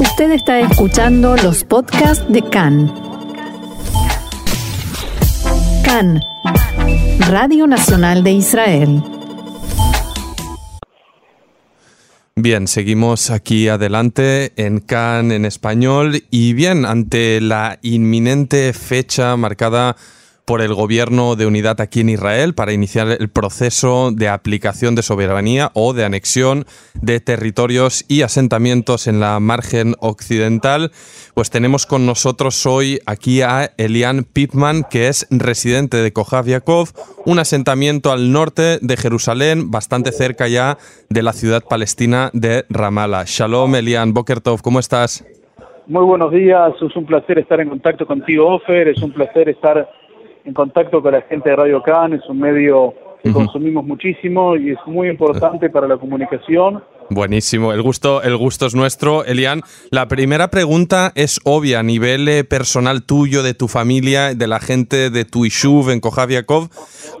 [0.00, 2.92] Usted está escuchando los podcasts de CAN.
[5.84, 6.20] CAN,
[7.28, 9.02] Radio Nacional de Israel.
[12.36, 19.96] Bien, seguimos aquí adelante en CAN en español y bien, ante la inminente fecha marcada
[20.48, 25.02] por el gobierno de unidad aquí en Israel para iniciar el proceso de aplicación de
[25.02, 26.64] soberanía o de anexión
[27.02, 30.90] de territorios y asentamientos en la margen occidental.
[31.34, 36.88] Pues tenemos con nosotros hoy aquí a Elian Pipman, que es residente de Kohav Yaakov,
[37.26, 40.78] un asentamiento al norte de Jerusalén, bastante cerca ya
[41.10, 43.24] de la ciudad palestina de Ramallah.
[43.26, 45.26] Shalom, Elian Bokertov, ¿cómo estás?
[45.88, 49.88] Muy buenos días, es un placer estar en contacto contigo, Ofer, es un placer estar
[50.48, 54.70] en contacto con la gente de Radio Can, es un medio que consumimos muchísimo y
[54.70, 56.82] es muy importante para la comunicación.
[57.10, 59.62] Buenísimo, el gusto, el gusto es nuestro, Elian.
[59.90, 64.60] La primera pregunta es obvia a nivel eh, personal tuyo, de tu familia, de la
[64.60, 66.68] gente de tu Ishuv en Kojaviakov.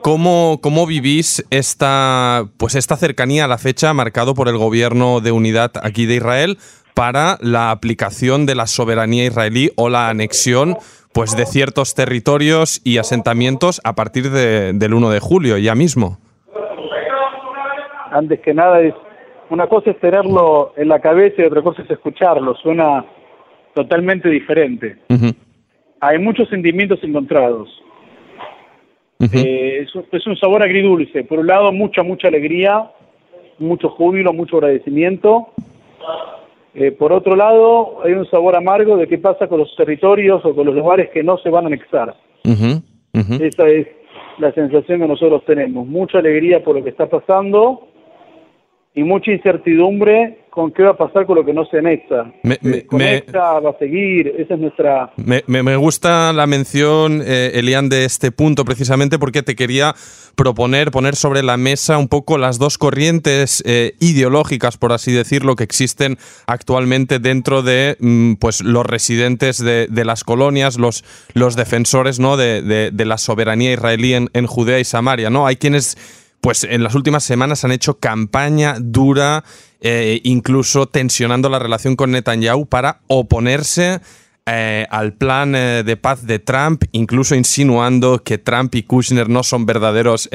[0.02, 5.32] ¿Cómo, ¿Cómo vivís esta, pues esta cercanía a la fecha marcado por el gobierno de
[5.32, 6.58] unidad aquí de Israel
[6.94, 10.76] para la aplicación de la soberanía israelí o la anexión
[11.12, 16.18] pues de ciertos territorios y asentamientos a partir de, del 1 de julio, ya mismo.
[18.10, 18.94] Antes que nada, es
[19.50, 22.54] una cosa es tenerlo en la cabeza y otra cosa es escucharlo.
[22.56, 23.04] Suena
[23.74, 24.98] totalmente diferente.
[26.00, 27.68] Hay muchos sentimientos encontrados.
[29.20, 31.24] Eh, es, es, un sabor agridulce.
[31.24, 32.90] Por un lado, mucha, mucha alegría,
[33.58, 35.48] mucho júbilo, mucho agradecimiento.
[36.74, 40.54] Eh, por otro lado, hay un sabor amargo de qué pasa con los territorios o
[40.54, 42.14] con los lugares que no se van a anexar.
[42.44, 43.88] Esa es
[44.38, 45.86] la sensación que nosotros tenemos.
[45.86, 47.87] Mucha alegría por lo que está pasando
[48.98, 52.32] y mucha incertidumbre con qué va a pasar con lo que no se anexa.
[52.42, 52.58] Me,
[53.32, 55.12] va a seguir, esa es nuestra...
[55.16, 59.94] Me, gusta la mención, eh, Elian, de este punto precisamente porque te quería
[60.34, 65.54] proponer, poner sobre la mesa un poco las dos corrientes eh, ideológicas, por así decirlo,
[65.54, 66.18] que existen
[66.48, 72.36] actualmente dentro de mm, pues, los residentes de, las colonias, los, los defensores ¿no?
[72.36, 75.30] de, la soberanía israelí en, en Judea y Samaria.
[75.30, 75.46] ¿no?
[75.46, 75.96] Hay quienes
[76.40, 79.44] pues en las últimas semanas han hecho campaña dura,
[79.80, 84.00] eh, incluso tensionando la relación con Netanyahu para oponerse
[84.46, 89.42] eh, al plan eh, de paz de Trump, incluso insinuando que Trump y Kushner no
[89.42, 90.28] son verdaderos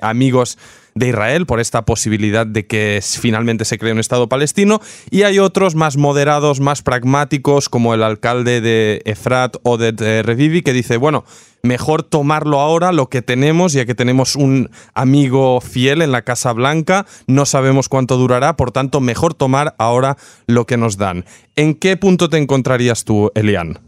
[0.00, 0.56] amigos
[0.94, 4.80] de Israel por esta posibilidad de que finalmente se cree un Estado palestino,
[5.10, 10.62] y hay otros más moderados, más pragmáticos, como el alcalde de Efrat o de Revivi,
[10.62, 11.24] que dice, bueno,
[11.62, 16.52] mejor tomarlo ahora, lo que tenemos, ya que tenemos un amigo fiel en la Casa
[16.52, 21.24] Blanca, no sabemos cuánto durará, por tanto, mejor tomar ahora lo que nos dan.
[21.56, 23.78] ¿En qué punto te encontrarías tú, Elian?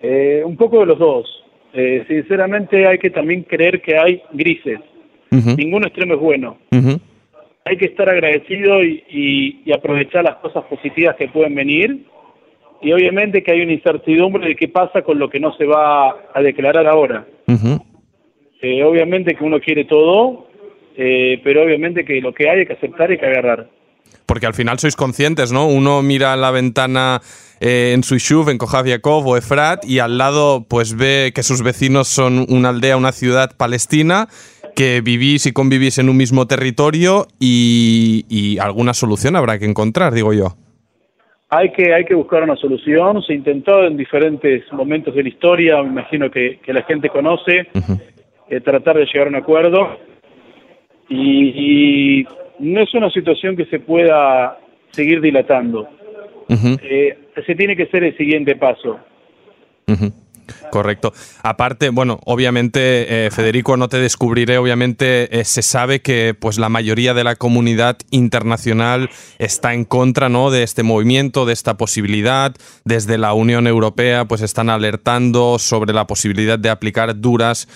[0.00, 1.26] Eh, un poco de los dos.
[1.72, 4.80] Eh, sinceramente hay que también creer que hay grises.
[5.30, 6.58] Ningún extremo es bueno.
[7.64, 12.04] Hay que estar agradecido y, aprovechar las cosas positivas que pueden venir.
[12.80, 16.10] Y obviamente que hay una incertidumbre de qué pasa con lo que no se va
[16.32, 17.26] a declarar ahora.
[18.60, 20.48] Eh, obviamente que uno quiere todo,
[20.96, 23.68] eh, pero obviamente que lo que hay, hay que aceptar y que agarrar.
[24.26, 25.68] Porque al final sois conscientes, ¿no?
[25.68, 27.20] Uno mira la ventana
[27.60, 32.08] eh, en Suishuv, en Kojaviakov o Efrat, y al lado pues ve que sus vecinos
[32.08, 34.28] son una aldea, una ciudad palestina,
[34.78, 40.32] que vivís y convivís en un mismo territorio y, alguna solución habrá que encontrar, digo
[40.32, 40.54] yo.
[41.50, 43.20] Hay que, hay que buscar una solución.
[43.22, 47.66] Se intentó en diferentes momentos de la historia, me imagino que, la gente conoce,
[48.48, 49.98] eh, tratar de llegar a un acuerdo.
[51.08, 52.24] Y,
[52.60, 54.58] no es una situación que se pueda
[54.90, 55.88] seguir dilatando.
[56.48, 59.00] Eh, se tiene que ser el siguiente paso.
[60.70, 61.12] Correcto.
[61.42, 66.68] Aparte, bueno, obviamente, eh, Federico, no te descubriré, obviamente eh, se sabe que pues la
[66.68, 70.50] mayoría de la comunidad internacional está en contra ¿no?
[70.50, 72.54] de este movimiento, de esta posibilidad.
[72.84, 77.68] Desde la Unión Europea pues están alertando sobre la posibilidad de aplicar duras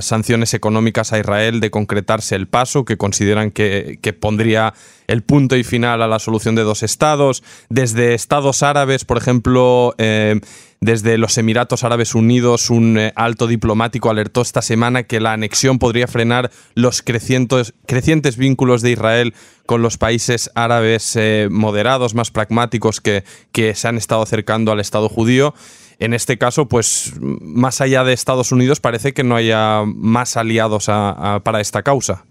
[0.00, 4.74] sanciones económicas a Israel de concretarse el paso, que consideran que, pondría
[5.06, 7.44] el punto y final a la solución de dos estados.
[7.68, 10.40] Desde estados árabes, por ejemplo, eh,
[10.80, 15.78] desde los Emiratos Árabes Unidos, un eh, alto diplomático alertó esta semana que la anexión
[15.78, 19.34] podría frenar los crecientes, crecientes vínculos de Israel
[19.66, 23.22] con los países árabes eh, moderados, más pragmáticos, que,
[23.52, 25.54] que se han estado acercando al Estado judío.
[26.00, 30.86] En este caso, pues más allá de Estados Unidos, parece que no haya más aliados
[30.86, 32.24] para esta causa.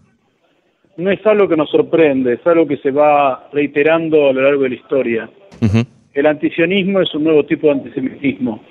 [0.95, 4.63] No es algo que nos sorprende, es algo que se va reiterando a lo largo
[4.63, 5.29] de la historia.
[6.13, 8.63] el antisionismo es un nuevo tipo de antisemitismo.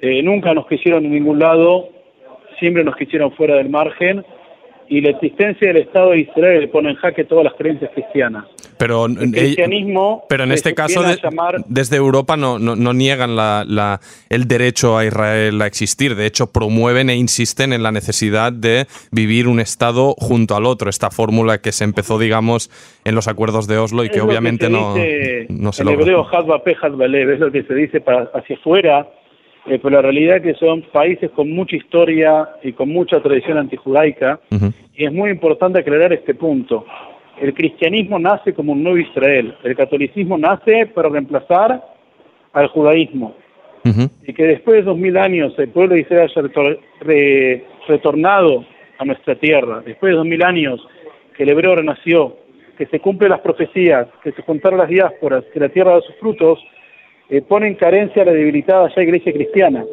[0.00, 1.88] Eh, nunca nos quisieron en ningún lado,
[2.58, 4.24] siempre nos quisieron fuera del margen
[4.88, 8.44] y la existencia del Estado de Israel pone en jaque todas las creencias cristianas.
[8.78, 11.02] Pero, el cristianismo pero en este caso,
[11.66, 16.14] desde Europa no, no, niegan la, el derecho a Israel a existir.
[16.14, 20.90] De hecho, promueven e insisten en la necesidad de vivir un Estado junto al otro.
[20.90, 22.70] Esta fórmula que se empezó, digamos,
[23.04, 24.94] en los acuerdos de Oslo y que obviamente no,
[25.48, 26.26] no se en hebreo,
[27.34, 29.08] es lo que se dice para, hacia afuera
[29.66, 33.58] eh, pero la realidad es que son países con mucha historia y con mucha tradición
[33.58, 34.40] antijudaica,
[34.94, 36.86] y es muy importante aclarar este punto.
[37.40, 41.82] El cristianismo nace como un nuevo Israel, el catolicismo nace para reemplazar
[42.52, 43.34] al judaísmo,
[44.26, 48.64] y que después de dos mil años el pueblo de Israel haya retornado
[48.98, 50.80] a nuestra tierra, después de dos mil años
[51.36, 52.36] que el hebreo renació,
[52.78, 56.14] que se cumplen las profecías, que se juntaron las diásporas, que la tierra da sus
[56.16, 56.58] frutos,
[57.28, 59.84] eh, pone en carencia a la debilitada ya iglesia cristiana.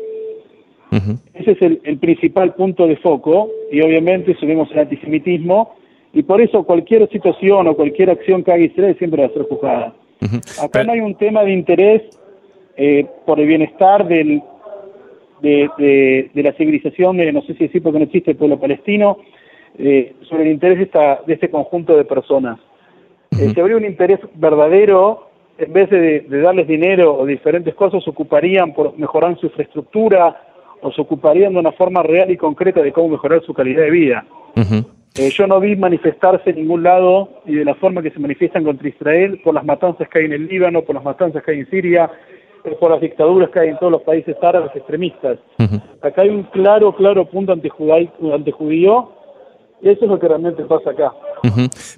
[1.33, 5.75] Ese es el, principal punto de foco y obviamente subimos el antisemitismo
[6.13, 9.43] y por eso cualquier situación o cualquier acción que haga Israel siempre va a ser
[9.43, 9.95] juzgada.
[10.61, 12.03] Acá no hay un tema de interés
[12.77, 14.43] eh, por el bienestar del,
[15.41, 19.17] de, la civilización, de, no sé si decir porque no existe el pueblo palestino,
[19.79, 22.59] eh, sobre el interés de, esta, de este conjunto de personas.
[23.31, 25.32] si habría un interés verdadero
[25.63, 30.35] en vez de, darles dinero o diferentes cosas, se ocuparían por mejorar su infraestructura
[30.81, 33.91] o se ocuparían de una forma real y concreta de cómo mejorar su calidad de
[33.91, 34.25] vida.
[35.15, 38.63] Eh, yo no vi manifestarse en ningún lado y de la forma que se manifiestan
[38.63, 41.59] contra Israel por las matanzas que hay en el Líbano, por las matanzas que hay
[41.59, 42.09] en Siria,
[42.63, 45.37] eh, por las dictaduras que hay en todos los países árabes extremistas.
[46.01, 49.09] Acá hay un claro, claro punto antijudío
[49.91, 51.11] eso es lo que realmente pasa acá.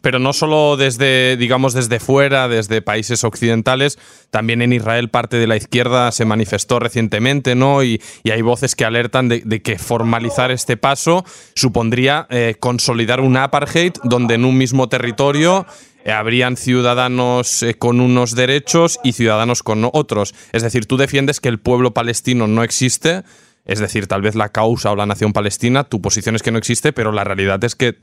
[0.01, 3.99] Pero no solo desde, digamos, desde fuera, desde países occidentales,
[4.31, 7.83] también en Israel parte de la izquierda se manifestó recientemente, ¿no?
[7.83, 11.23] Y, hay voces que alertan de, que formalizar este paso
[11.53, 15.65] supondría eh, consolidar un apartheid donde en un mismo territorio
[16.03, 20.35] eh, habrían ciudadanos eh, con unos derechos y ciudadanos con otros.
[20.51, 23.23] Es decir, tú defiendes que el pueblo palestino no existe,
[23.65, 26.59] es decir, tal vez la causa o la nación palestina, tu posición es que no
[26.59, 27.95] existe, pero la realidad es que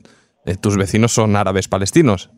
[0.45, 2.29] eh, tus vecinos son árabes palestinos.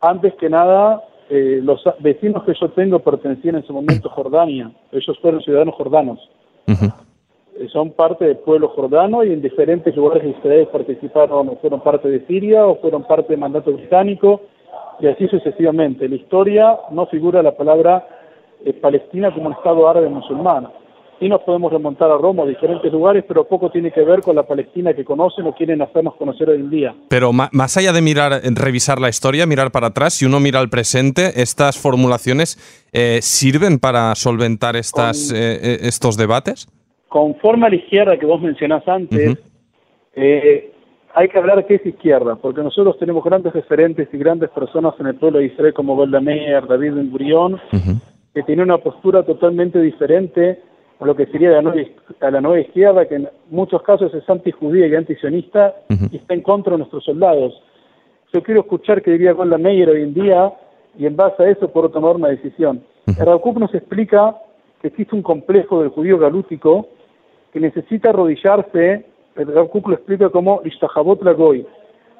[0.00, 4.72] Antes que nada, eh, los vecinos que yo tengo pertenecían en su momento a Jordania.
[4.90, 6.18] Ellos fueron ciudadanos jordanos.
[6.66, 11.80] Eh, son parte del pueblo jordano y en diferentes lugares de Israel participaron o fueron
[11.80, 14.42] parte de Siria o fueron parte del mandato británico
[14.98, 16.06] y así sucesivamente.
[16.06, 18.06] En la historia no figura la palabra
[18.82, 20.68] Palestina como un Estado árabe musulmán
[21.20, 24.36] y nos podemos remontar a Roma, a diferentes lugares, pero poco tiene que ver con
[24.36, 26.94] la Palestina que conocen o quieren hacernos conocer hoy en día.
[27.08, 30.68] Pero más allá de mirar, revisar la historia, mirar para atrás, si uno mira al
[30.68, 32.58] presente, ¿estas formulaciones
[32.92, 36.68] eh, sirven para solventar estas, eh, eh, estos debates?
[37.08, 39.38] Conforme a la izquierda que vos mencionás antes,
[40.14, 45.06] hay que hablar qué es izquierda, porque nosotros tenemos grandes referentes y grandes personas en
[45.06, 47.58] el pueblo de Israel como Golda Meir, David Ben Gurión,
[48.34, 50.60] que tienen una postura totalmente diferente
[51.04, 51.80] lo que sería la nueva,
[52.20, 55.74] a la nueva izquierda, que en muchos casos es antijudía y antisionista
[56.10, 57.54] y está en contra de nuestros soldados.
[58.32, 60.52] Yo quiero escuchar qué diría Golda Meir hoy en día
[60.98, 62.82] y en base a eso puedo tomar una decisión.
[63.06, 64.36] Uh nos explica
[64.80, 66.88] que existe un complejo del judío galútico
[67.52, 71.66] que necesita arrodillarse, el lo explica como Ishtahabot Lagoy,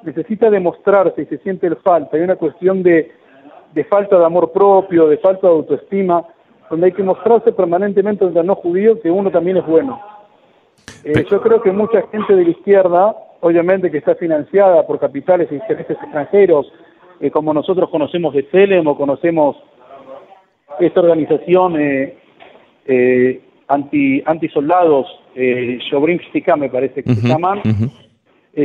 [0.03, 3.11] necesita demostrarse y se siente el falta, hay una cuestión de,
[3.75, 6.25] de falta de amor propio, de falta de autoestima,
[6.71, 10.01] donde hay que mostrarse permanentemente ante no judío que uno también es bueno.
[11.05, 15.51] Eh, yo creo que mucha gente de la izquierda, obviamente que está financiada por capitales
[15.51, 16.73] e intereses extranjeros,
[17.21, 19.57] eh, como nosotros conocemos de Celem o conocemos
[20.81, 22.17] esta organización eh,
[22.87, 25.79] eh anti antisoldados, eh,
[26.57, 27.63] me parece que se llaman,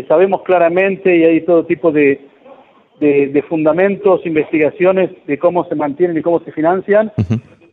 [0.07, 2.21] sabemos claramente y hay todo tipo de,
[2.99, 7.11] de, fundamentos, investigaciones de cómo se mantienen y cómo se financian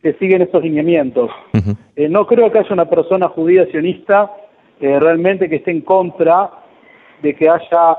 [0.03, 1.31] que siguen estos lineamientos.
[1.97, 4.31] Eh, no creo que haya una persona judía sionista
[4.81, 6.51] eh, realmente que esté en contra
[7.23, 7.97] de que haya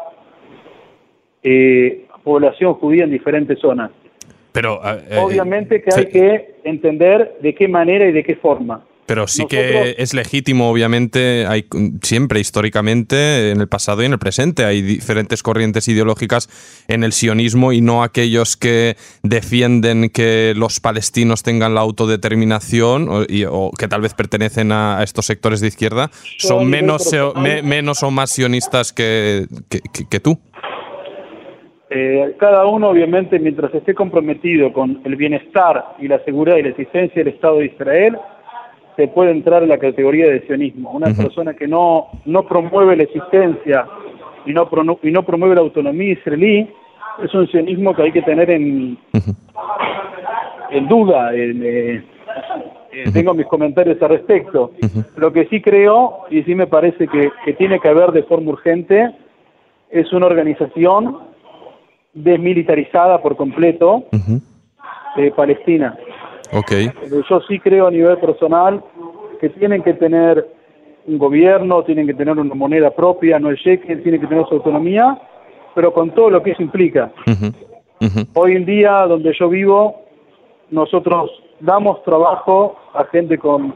[1.43, 3.91] eh, población judía en diferentes zonas.
[4.51, 4.79] Pero
[5.21, 8.83] obviamente que hay que entender de qué manera y de qué forma.
[9.09, 11.65] Pero sí que es legítimo, obviamente, hay
[12.03, 16.47] siempre históricamente, en el pasado y en el presente, hay diferentes corrientes ideológicas
[16.87, 23.71] en el sionismo y no aquellos que defienden que los palestinos tengan la autodeterminación o,
[23.71, 27.09] que tal vez pertenecen a, estos sectores de izquierda, son menos,
[27.63, 29.47] menos o más sionistas que,
[30.07, 30.37] que, tú.
[31.89, 36.69] Eh, cada uno, obviamente, mientras esté comprometido con el bienestar y la seguridad y la
[36.69, 38.15] existencia del Estado de Israel,
[38.99, 40.91] se puede entrar en la categoría de sionismo.
[40.91, 43.87] Una persona que no, no promueve la existencia
[44.45, 44.69] y no,
[45.01, 46.69] y no promueve la autonomía israelí
[47.23, 48.97] es un sionismo que hay que tener en,
[50.71, 51.33] en duda.
[51.33, 52.03] Eh,
[52.91, 54.71] eh, tengo mis comentarios al respecto.
[55.15, 58.51] Lo que sí creo, y sí me parece que, que tiene que haber de forma
[58.51, 59.11] urgente,
[59.91, 61.19] es una organización
[62.13, 64.03] desmilitarizada por completo
[65.15, 65.97] de Palestina.
[66.51, 66.91] Okay.
[67.29, 68.83] Yo sí creo a nivel personal
[69.39, 70.47] que tienen que tener
[71.07, 74.55] un gobierno, tienen que tener una moneda propia, no el shekel, tienen que tener su
[74.55, 75.17] autonomía,
[75.75, 77.11] pero con todo lo que eso implica.
[78.33, 80.01] Hoy en día, donde yo vivo,
[80.71, 83.73] nosotros damos trabajo a gente con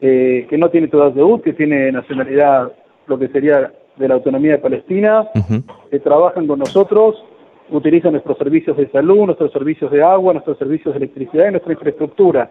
[0.00, 2.72] eh, que no tiene todas de que tiene nacionalidad,
[3.06, 5.28] lo que sería de la autonomía de Palestina,
[5.90, 7.16] que trabajan con nosotros,
[7.70, 11.72] utilizan nuestros servicios de salud, nuestros servicios de agua, nuestros servicios de electricidad y nuestra
[11.72, 12.50] infraestructura.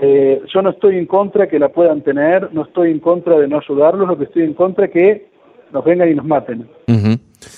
[0.00, 3.48] Eh, yo no estoy en contra que la puedan tener, no estoy en contra de
[3.48, 5.26] no ayudarlos, lo que estoy en contra es que
[5.72, 6.68] nos vengan y nos maten.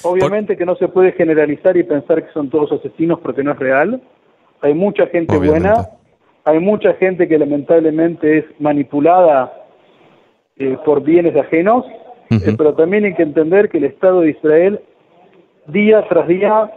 [0.03, 3.59] Obviamente que no se puede generalizar y pensar que son todos asesinos porque no es
[3.59, 4.01] real.
[4.61, 5.89] Hay mucha gente buena,
[6.45, 9.53] hay mucha gente que lamentablemente es manipulada
[10.57, 11.85] eh, por bienes ajenos,
[12.31, 14.81] eh, pero también hay que entender que el Estado de Israel
[15.69, 16.71] día tras día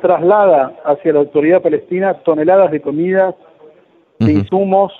[0.00, 3.34] traslada hacia la autoridad palestina toneladas de comidas,
[4.18, 4.92] de insumos,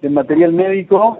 [0.00, 1.18] de material médico,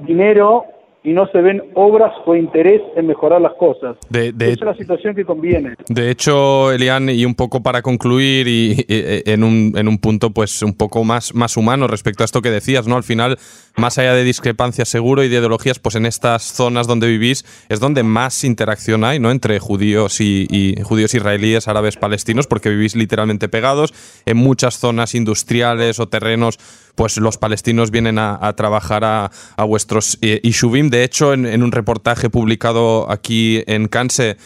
[0.00, 0.64] dinero
[1.02, 3.96] y no se ven obras o interés en mejorar las cosas.
[4.10, 5.74] De, es una situación que conviene.
[5.88, 10.62] De hecho, Elian, y un poco para concluir y, en, un, en, un, punto pues
[10.62, 12.96] un poco más, más humano respecto a esto que decías, ¿no?
[12.96, 13.38] Al final,
[13.76, 17.80] más allá de discrepancias seguro y de ideologías, pues en estas zonas donde vivís es
[17.80, 19.30] donde más interacción hay, ¿no?
[19.30, 23.94] Entre judíos y, y judíos israelíes, árabes, palestinos, porque vivís literalmente pegados
[24.26, 26.58] en muchas zonas industriales o terrenos
[26.94, 29.30] pues los palestinos vienen a, trabajar a,
[29.64, 30.90] vuestros eh, Ishuvim.
[30.90, 34.36] De hecho, en, en, un reportaje publicado aquí en Canse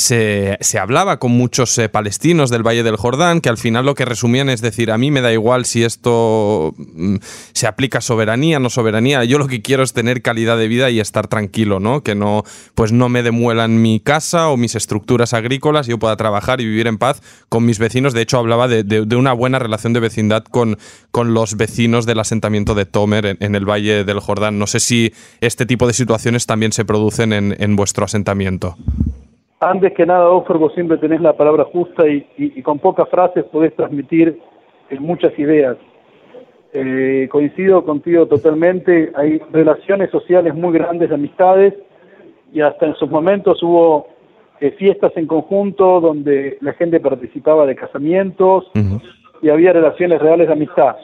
[0.00, 4.06] se, hablaba con muchos eh, palestinos del Valle del Jordán que al final lo que
[4.06, 7.16] resumían es decir, a mí me da igual si esto mm,
[7.52, 11.00] se aplica soberanía, no soberanía, yo lo que quiero es tener calidad de vida y
[11.00, 12.02] estar tranquilo, ¿no?
[12.02, 16.62] Que no, pues no me demuelan mi casa o mis estructuras agrícolas, yo pueda trabajar
[16.62, 18.14] y vivir en paz con mis vecinos.
[18.14, 20.78] De hecho, hablaba de, una buena relación de vecindad con,
[21.10, 24.58] con los vecinos del asentamiento de Tomer en, el Valle del Jordán.
[24.58, 28.76] No sé si este tipo de situaciones también se producen en, en vuestro asentamiento.
[29.62, 33.76] Antes que nada, Ofer, vos siempre tenés la palabra justa y, con pocas frases podés
[33.76, 34.40] transmitir
[34.88, 35.76] eh, muchas ideas.
[36.72, 41.74] Eh, coincido contigo totalmente, hay relaciones sociales muy grandes, amistades,
[42.54, 44.08] y hasta en sus momentos hubo
[44.60, 48.70] eh, fiestas en conjunto donde la gente participaba de casamientos
[49.42, 50.96] y había relaciones reales de amistad.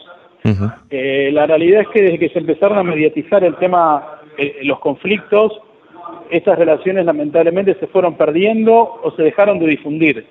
[0.43, 4.21] la realidad es que desde que se empezaron a mediatizar el tema,
[4.63, 5.61] los conflictos,
[6.31, 10.27] esas relaciones lamentablemente se fueron perdiendo o se dejaron de difundir.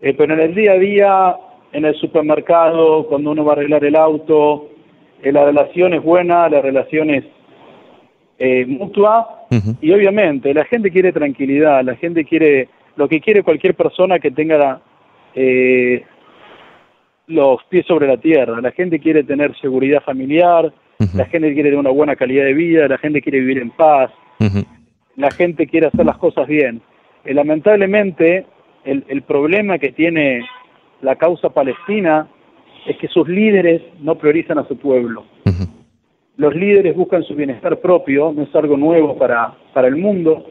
[0.00, 1.36] Eh, pero en el día a día,
[1.72, 4.68] en el supermercado, cuando uno va a arreglar el auto,
[5.22, 7.24] eh, la relación es buena, la relación es
[8.38, 9.46] eh, mutua.
[9.80, 14.30] Y obviamente la gente quiere tranquilidad, la gente quiere lo que quiere cualquier persona que
[14.30, 14.80] tenga
[17.28, 20.72] los pies sobre la tierra, la gente quiere tener seguridad familiar,
[21.14, 24.10] la gente quiere tener una buena calidad de vida, la gente quiere vivir en paz
[25.16, 26.82] la gente quiere hacer las cosas bien.
[27.24, 28.46] Eh, lamentablemente,
[28.84, 30.44] el, el problema que tiene
[31.02, 32.28] la causa palestina
[32.86, 35.24] es que sus líderes no priorizan a su pueblo.
[36.36, 40.44] Los líderes buscan su bienestar propio, no es algo nuevo para, para el mundo,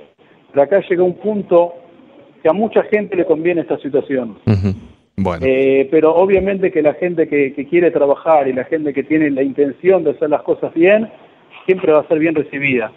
[0.51, 1.73] pero acá llega un punto
[2.41, 4.37] que a mucha gente le conviene esta situación.
[5.15, 5.45] bueno.
[5.45, 9.29] Eh, pero obviamente que la gente que, que, quiere trabajar y la gente que tiene
[9.29, 11.07] la intención de hacer las cosas bien,
[11.65, 12.91] siempre va a ser bien recibida.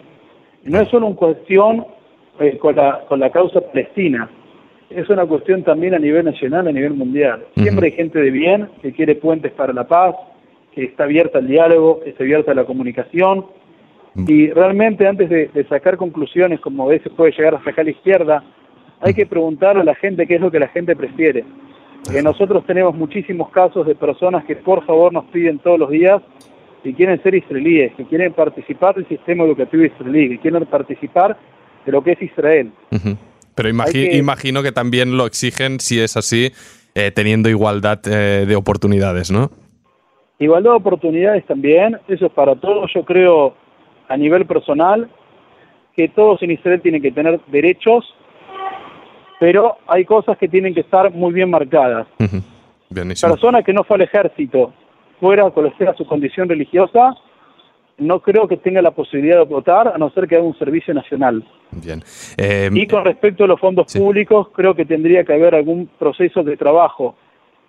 [0.63, 1.85] No es solo una cuestión
[2.39, 4.29] eh, con, la, con la causa palestina,
[4.89, 7.45] es una cuestión también a nivel nacional, a nivel mundial.
[7.55, 10.15] Siempre hay gente de bien que quiere puentes para la paz,
[10.73, 13.45] que está abierta al diálogo, que está abierta a la comunicación.
[14.15, 14.25] Mm.
[14.27, 18.43] Y realmente antes de, sacar conclusiones, como a veces puede llegar a sacar la izquierda,
[19.01, 21.45] hay que preguntarle a la gente qué es lo que la gente prefiere.
[22.23, 26.21] Nosotros tenemos muchísimos casos de personas que por favor nos piden todos los días
[26.83, 31.37] que quieren ser israelíes, que quieren participar del sistema educativo israelí, que quieren participar
[31.85, 32.71] de lo que es Israel.
[33.55, 36.51] Pero imagino que también lo exigen, si es así,
[36.95, 39.51] eh, teniendo igualdad eh, de oportunidades, ¿no?
[40.39, 42.89] Igualdad de oportunidades también, eso es para todos.
[42.93, 43.55] Yo creo,
[44.07, 45.09] a nivel personal,
[45.95, 48.05] que todos en Israel tienen que tener derechos
[49.39, 52.05] pero hay cosas que tienen que estar muy bien marcadas.
[52.19, 52.41] Ujú.
[52.89, 53.31] Bienísimo.
[53.31, 54.73] Persona que no fue al ejército,
[55.19, 57.15] fuera cual sea su condición religiosa,
[57.97, 60.93] no creo que tenga la posibilidad de votar, a no ser que haga un servicio
[60.93, 61.43] nacional.
[61.71, 62.01] Bien.
[62.37, 63.99] Eh, Y con respecto a los fondos sí.
[63.99, 67.15] públicos, creo que tendría que haber algún proceso de trabajo.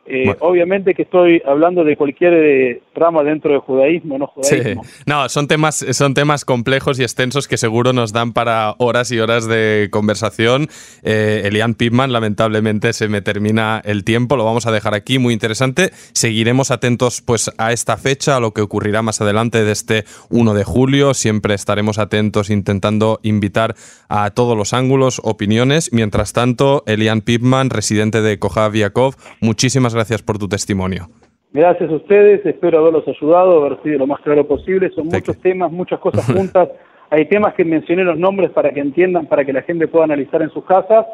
[0.07, 0.39] Eh, Bueno.
[0.41, 4.83] Obviamente que estoy hablando de cualquier eh, rama dentro del judaísmo, no Sí, judaísmo.
[5.07, 9.21] no, son temas, son temas complejos y extensos que seguro nos dan para horas y
[9.21, 10.69] horas de conversación.
[11.03, 15.33] Eh, Elian Pipman, lamentablemente se me termina el tiempo, lo vamos a dejar aquí, muy
[15.35, 15.91] interesante.
[16.13, 20.55] Seguiremos atentos pues a esta fecha, a lo que ocurrirá más adelante de este 1
[20.55, 21.15] de julio.
[21.15, 23.75] Siempre estaremos atentos intentando invitar
[24.09, 25.93] a todos los ángulos, opiniones.
[25.93, 31.09] Mientras tanto, Elian Pipman, residente de Kojav Yakov, muchísimas gracias por tu testimonio.
[31.53, 34.91] Gracias a ustedes, espero haberlos ayudado, haber sido lo más claro posible.
[34.95, 36.69] Son muchos temas, muchas cosas juntas.
[37.11, 40.43] Hay temas que mencioné los nombres para que entiendan, para que la gente pueda analizar
[40.43, 41.07] en sus casas.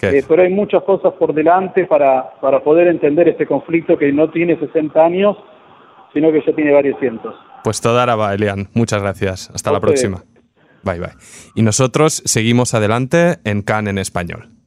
[0.00, 4.30] Eh, pero hay muchas cosas por delante para, para poder entender este conflicto que no
[4.30, 5.36] tiene 60 años,
[6.14, 7.34] sino que ya tiene varios cientos.
[7.64, 8.68] Pues toda va, Elian.
[8.74, 9.50] Muchas gracias.
[9.52, 10.22] Hasta A la próxima.
[10.84, 11.10] Bye bye.
[11.54, 14.57] Y nosotros seguimos adelante en CAN en español.